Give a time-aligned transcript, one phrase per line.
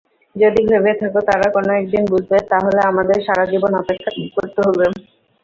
[0.35, 4.85] যদি ভেবে থাকো তারা কোনো একদিন বুঝবে, তাহলে আমাদের সারাজীবন অপেক্ষা করতে হবে।